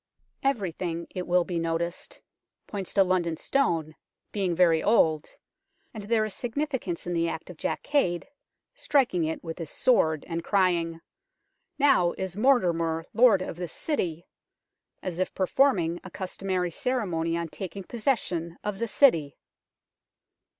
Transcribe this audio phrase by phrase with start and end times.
[0.41, 2.21] Everything, it will be noticed,
[2.65, 3.95] points to London 132 UNKNOWN LONDON Stone
[4.31, 5.35] being very old,
[5.93, 8.27] and there is significance in the act of Jack Cade,
[8.73, 11.01] striking it with his sword and crying,"
[11.77, 14.25] Now is Mortimer lord of this city!"
[15.03, 19.37] as if performing a customary ceremony on taking possession of the City.